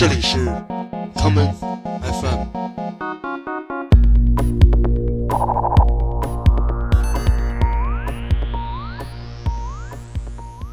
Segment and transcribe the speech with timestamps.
[0.00, 0.38] 这里是
[1.14, 1.52] common
[2.00, 2.46] FM。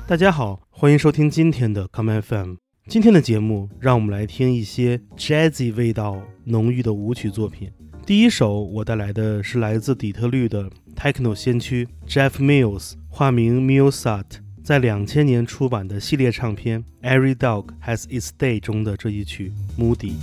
[0.07, 2.53] 大家好，欢迎收听今天的 common FM。
[2.87, 7.69] 今天的节目，让我们来听一些 jazzy 味道浓郁的舞曲作品。
[8.05, 14.23] 第一首我带来的是来自底特律的 techno 先驱 Jeff Mills，化名 Millsat，
[14.67, 20.15] 在两千年出版的系列唱片《Every Dog Has Its Day》中的这一曲 Moody。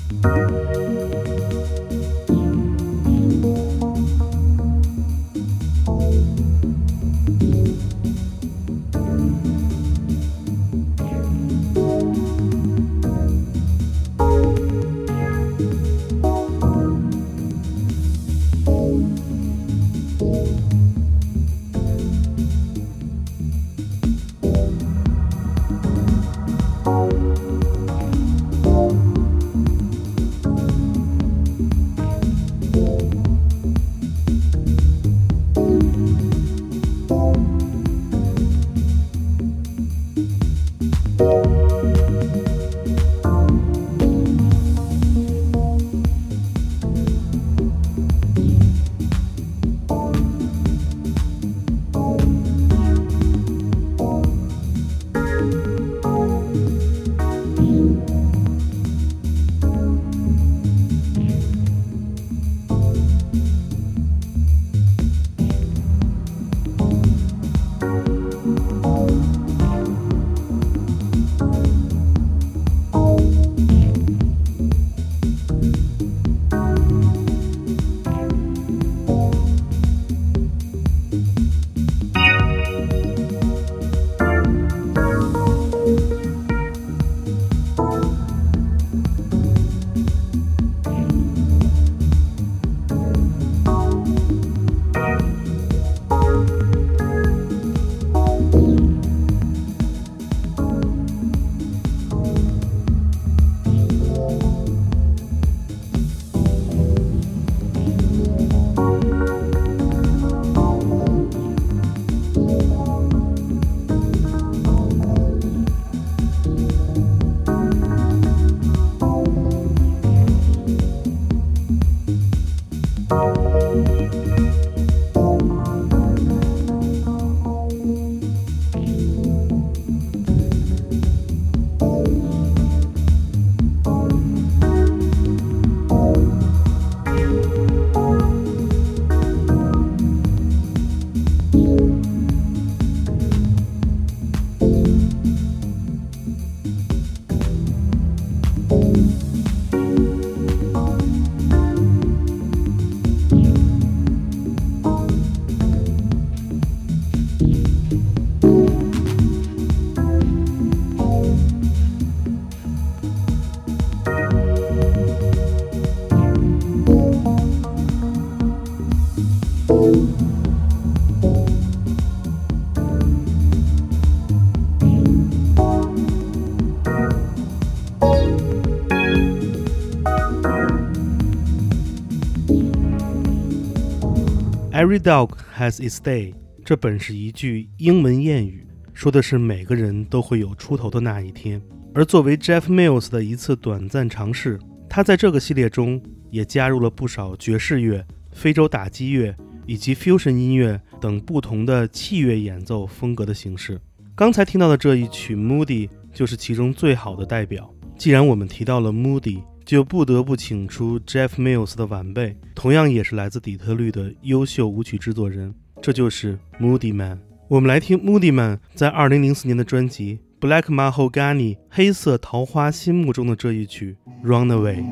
[184.74, 186.34] Every dog has its day。
[186.64, 191.62] 这本是一句英文谚语，说的是每个人都会有出头的那一天。
[191.94, 194.58] 而作为 Jeff Mills 的一次短暂尝试，
[194.90, 199.32] 他在这个系列中也加入了不少爵士乐、非洲打击乐
[199.64, 203.80] 以及 fusion 音乐等不同的器乐演奏风格的形式。
[204.16, 207.72] 刚才听到的这一曲 Moody 就是其中最好的代表。
[207.96, 217.18] 既然我们提到了 Moody，就不得不请出 Jeff Mills 的晚辈，同样也是来自底特律的优秀舞曲制作人，这就是 Moody Man。
[217.48, 223.96] 我们来听 Moody Man 在2004年的专辑《Black Mahogany》黑色桃花心目中的这一曲
[224.28, 224.84] 《Runaway》。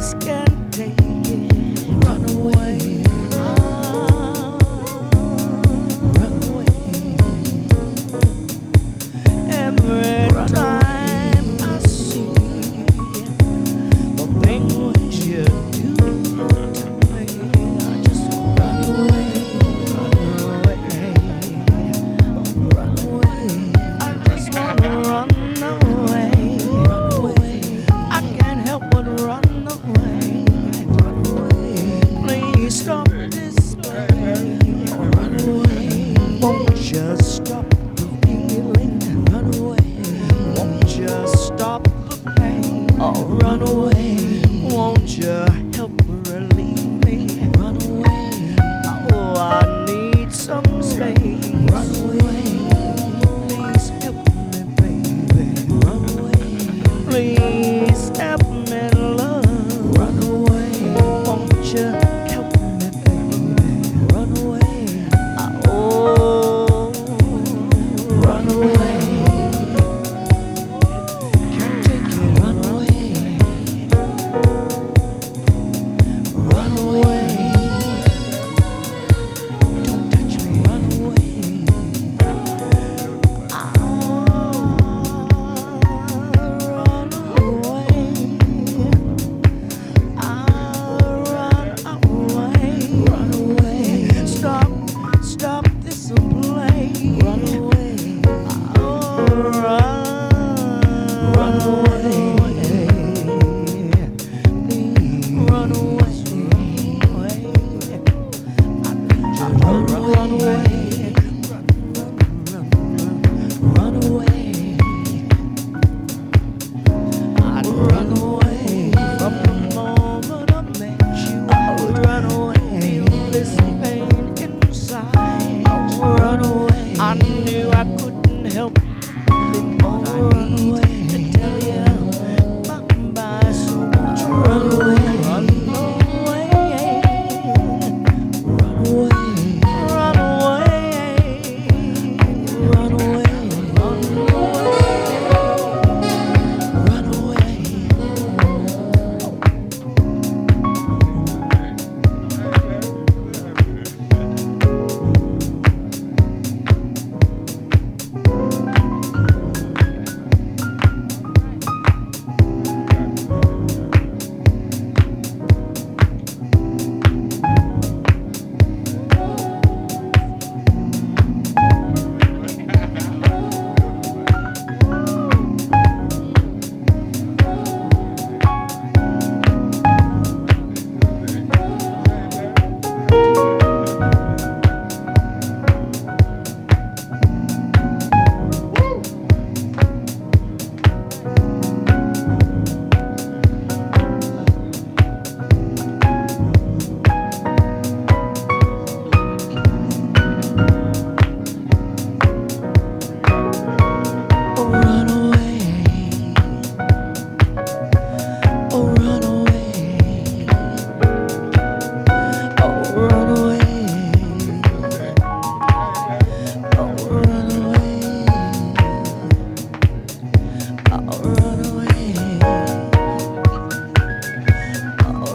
[0.00, 0.47] scared.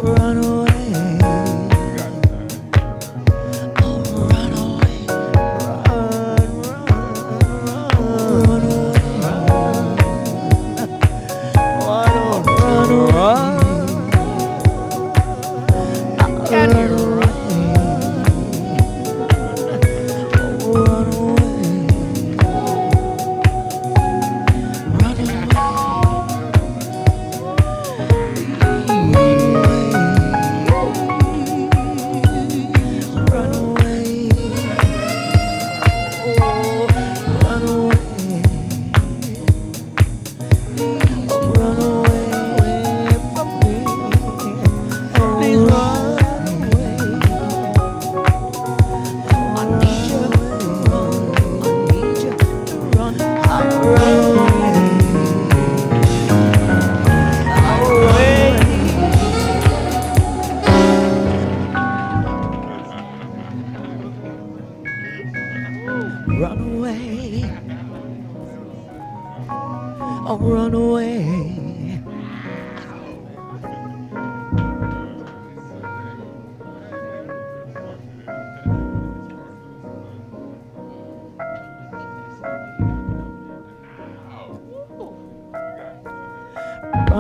[0.03, 0.52] Run away.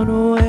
[0.09, 0.42] away.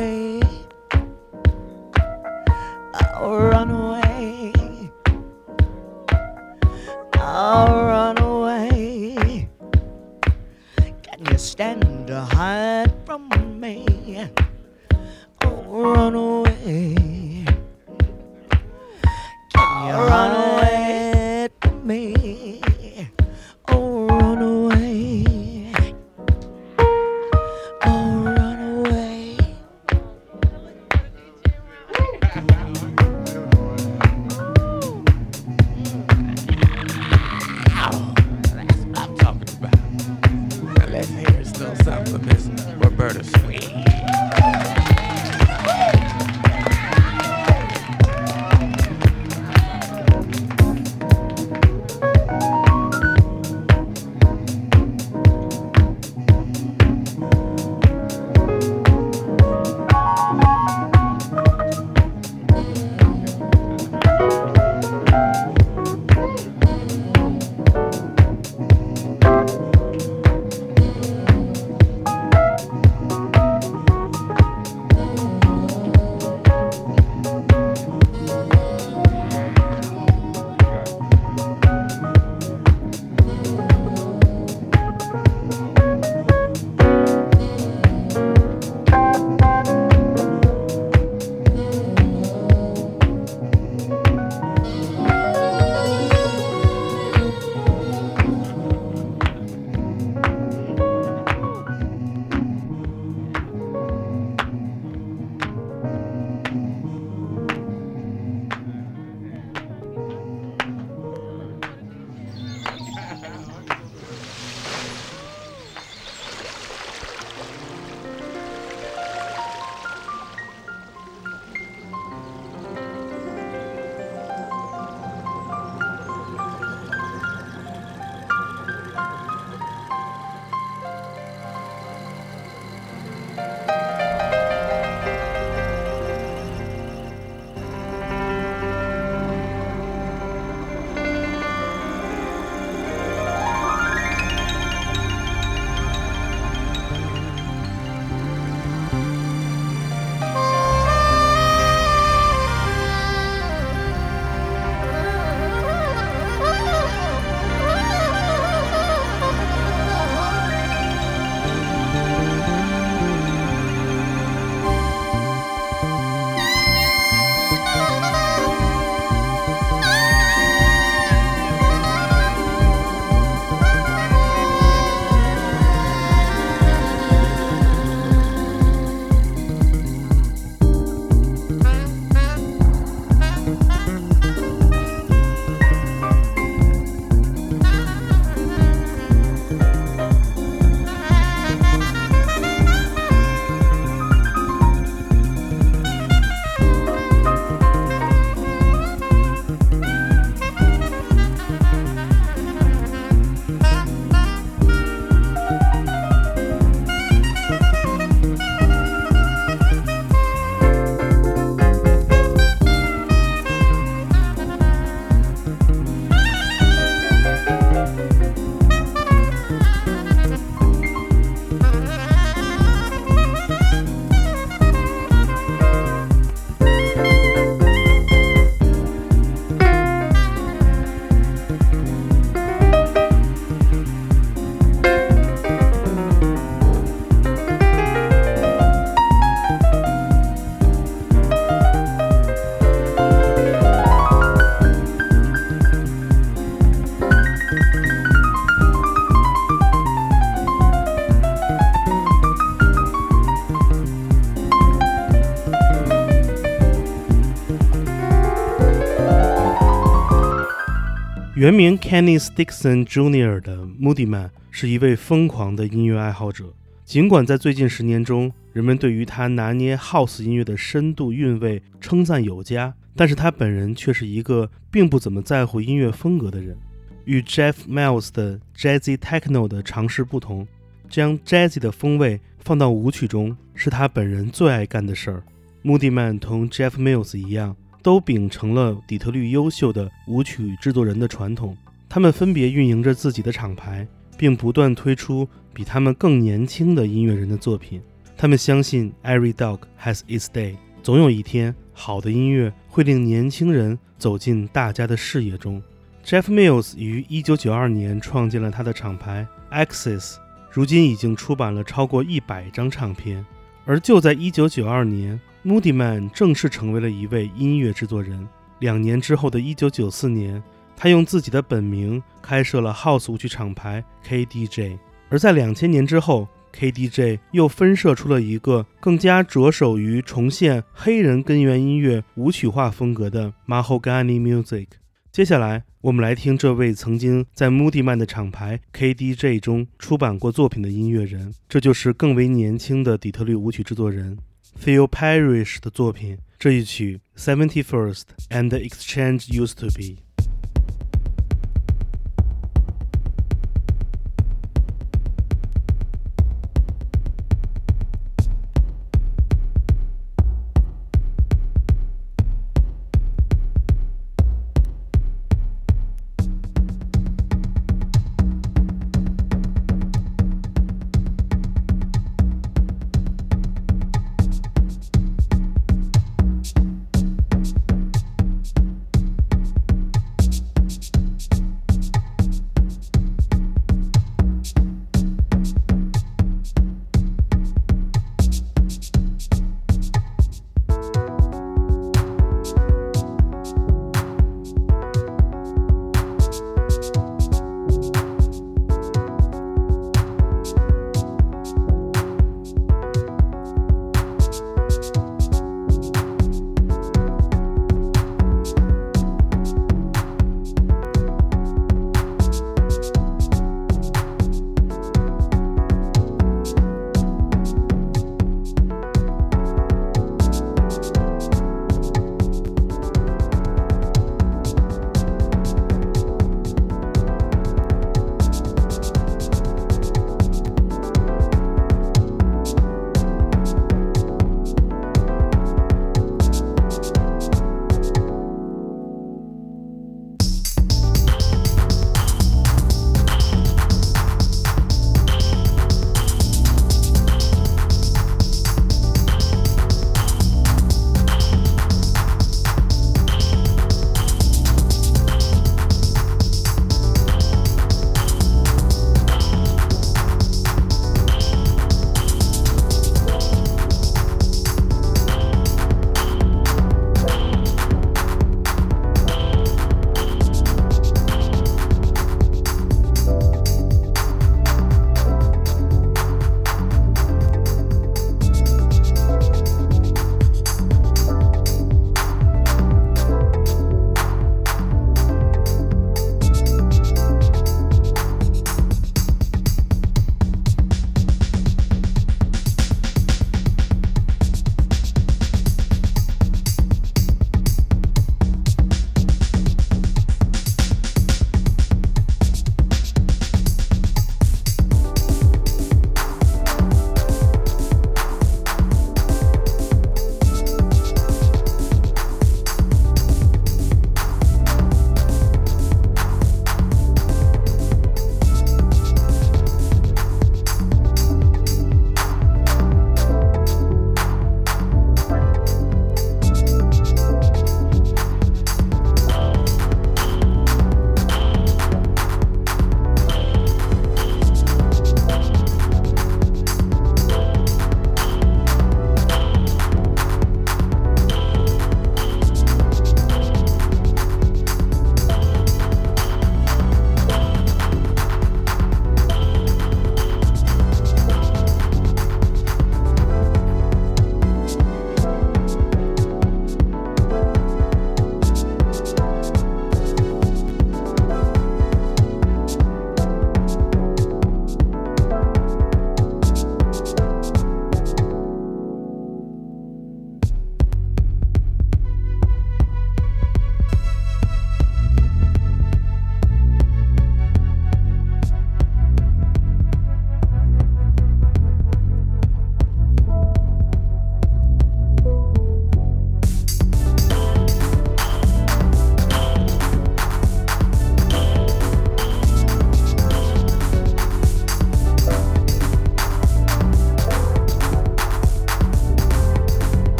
[261.55, 263.41] 名 Kenny Dixon Jr.
[263.41, 266.53] 的 Moody Man 是一位疯狂的音乐爱好者。
[266.85, 276.57] 尽管在最近十年中，人们对于他拿捏 House 音乐的深度韵味称赞有加，但是他本人却是一个并不怎么在乎音乐风格的人。
[277.05, 280.47] 与 Jeff Mills 的 Jazzy Techno 的尝试不同，
[280.89, 285.23] 将 Jazzy 的风味放到舞曲中是他本人最爱干的事儿。
[285.63, 291.55] Moody Man 同 Jeff Mills 一样，都秉承了底特律优秀的舞曲制作人的传统。
[291.87, 293.87] 他们分别运营着自己的厂牌，
[294.17, 297.83] 并不断推出比他们更年轻的音乐人的作品。
[298.17, 305.63] 他们相信 Every dog has its day，总有一天，好的音乐会令年轻人走进大家的视野中。
[306.03, 310.17] Jeff Mills 于1992年创建了他的厂牌 Axis，
[310.51, 313.25] 如今已经出版了超过一百张唱片。
[313.67, 318.27] 而就在1992年 Moody Man 正式成为了一位音乐制作人。
[318.61, 320.43] 两年之后的一九九四年，
[320.75, 324.79] 他用自己的本名开设了 House 舞曲厂牌 KDJ。
[325.11, 334.69] 而在两千年之后，KDJ 又分设出了一个更加着手于重现黑人根源音乐舞曲化风格的 Mahogany Music。
[335.13, 344.17] 接下来，我们来听这位曾经在 Moody Man 的厂牌 KDJ 中出版过作品的音乐人，这就是更为年轻的底特律舞曲制作人
[344.59, 349.97] Phil Parrish 的作品，这一曲《Seventy First and Exchange Used to Be》。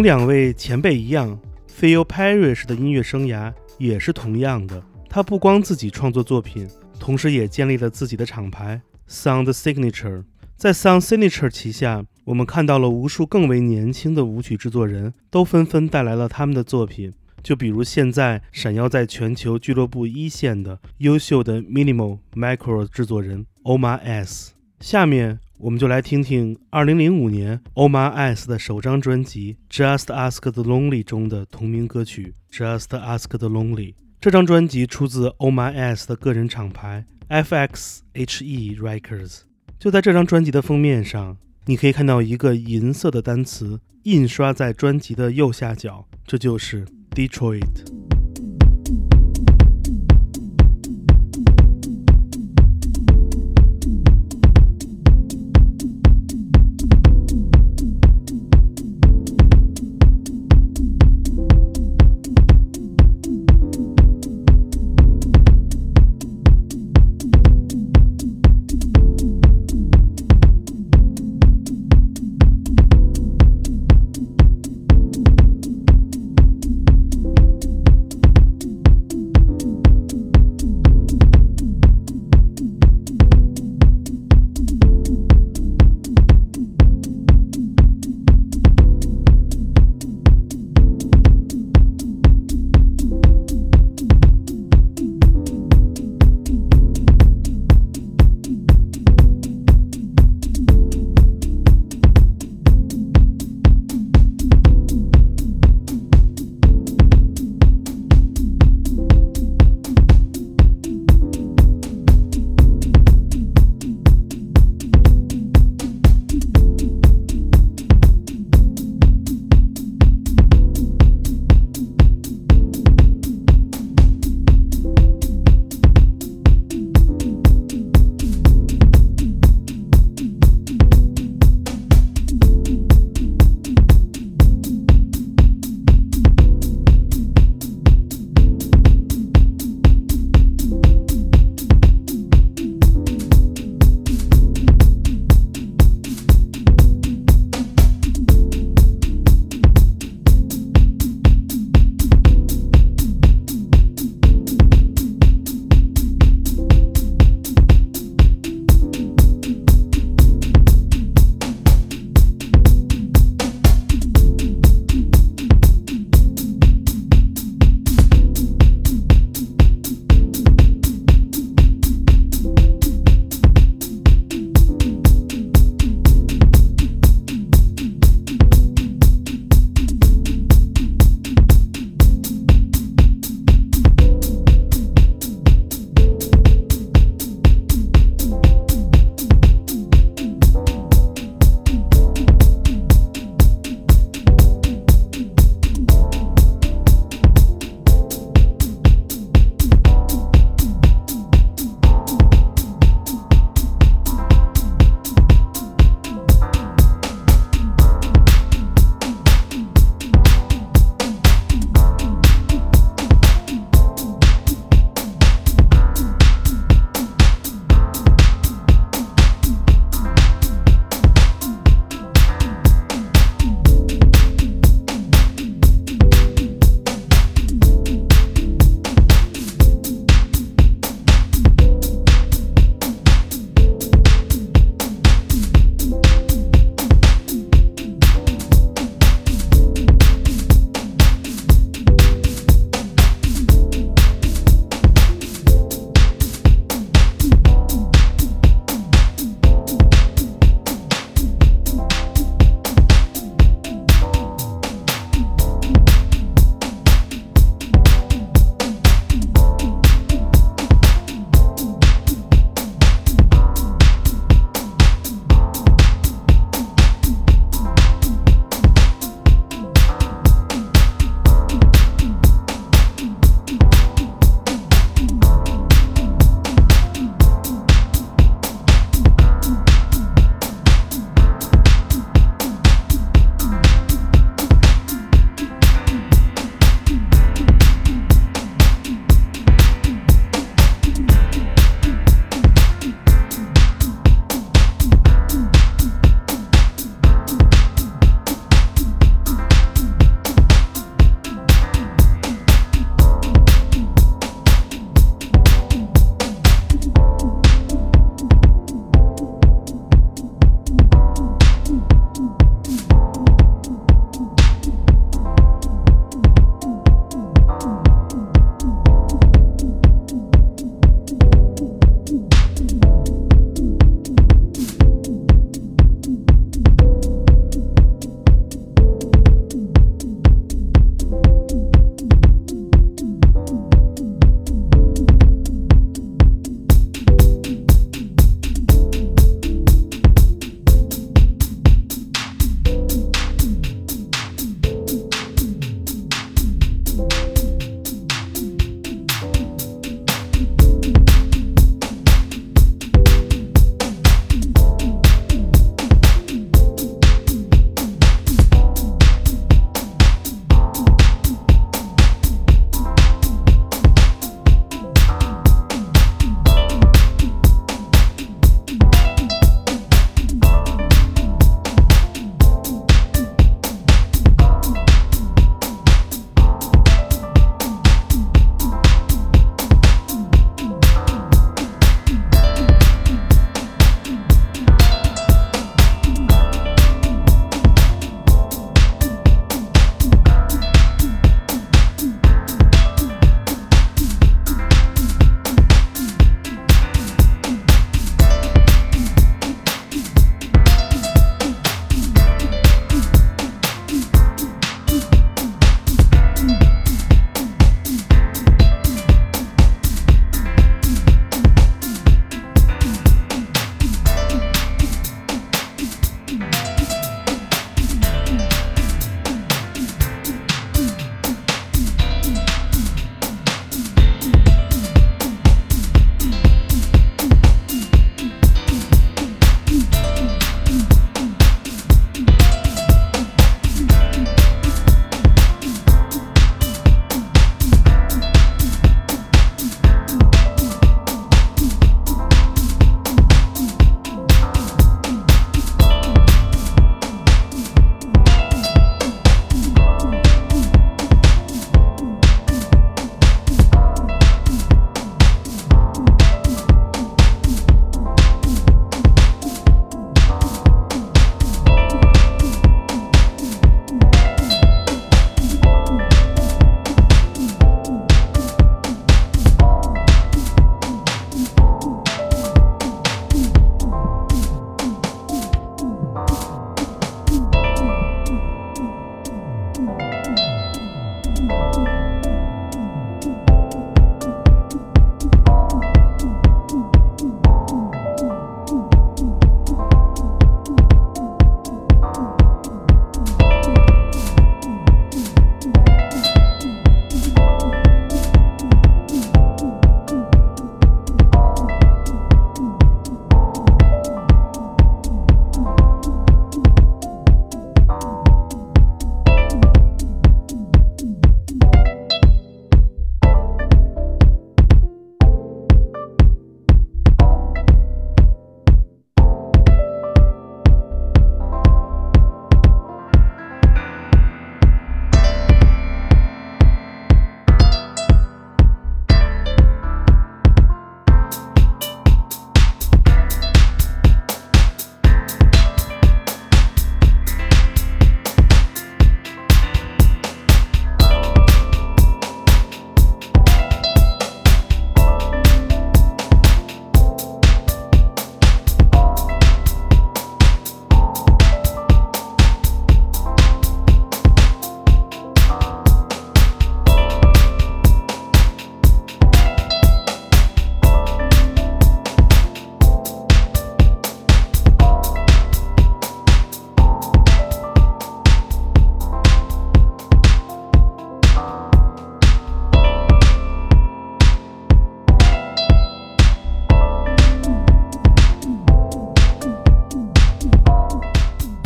[0.00, 1.38] 同两位前辈一样
[1.78, 4.82] ，Phil Parish 的音乐生涯也是同样的。
[5.10, 6.66] 他不光自己创作作品，
[6.98, 10.24] 同时也建立了自己的厂牌 Sound Signature。
[10.56, 17.12] 在 Sound Signature 旗下，我们看到了无数更为年轻的舞曲制作人都纷纷带来了他们的作品。
[17.42, 24.54] 就比如现在闪耀在全球俱乐部一线的优秀的 Minimal Micro 制作人 Omar S。
[24.80, 33.92] 下面我们就来听听2005年 Omar S 的首张专辑《Just Ask the Lonely》中的同名歌曲《Just Ask the Lonely》。
[34.22, 39.40] 这张专辑出自 Omar S 的个人厂牌 FXHE Records。
[39.78, 47.99] 就在这张专辑的封面上，你可以看到一个银色的单词印刷在专辑的右下角，这就是 Detroit。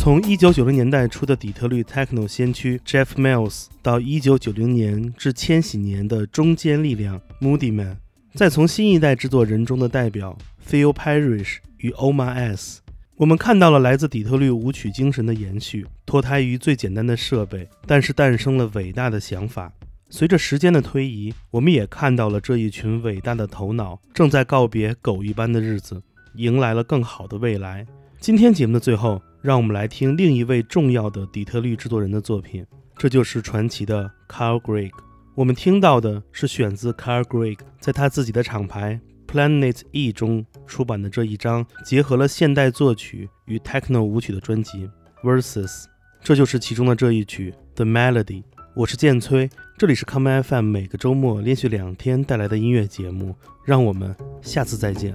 [0.04, 7.96] 从1990年代初的底特律 techno 先驱 Jeff Mills 到1990年至千禧年的中坚力量 Moody Man，
[8.34, 10.36] 再从新一代制作人中的代表
[10.68, 12.82] Phil Parrish 与 Omar S，
[13.16, 19.72] 我们看到了来自底特律舞曲精神的延续，脱胎于最简单的设备，但是诞生了伟大的想法。
[20.10, 26.02] 随着时间的推移，我们也看到了这一群伟大的头脑正在告别狗一般的日子，
[26.34, 27.86] 迎来了更好的未来。
[28.20, 32.64] 今天节目的最后，让我们来听另一位重要的底特律制作人的作品，
[32.96, 34.90] 这就是传奇的 Carl Gregg。
[35.35, 38.98] 我们听到的是选自 Carl Gregg 在他自己的厂牌
[39.30, 44.88] Planet E 中出版的这一张结合了现代作曲与 techno 舞曲的专辑
[45.22, 45.85] Versus
[46.22, 48.44] 这就是其中的这一曲 The Melody。
[48.74, 55.14] 我是剑崔，这里是 Come FM，每个周末连续两天带来的音乐节目，让我们下次再见。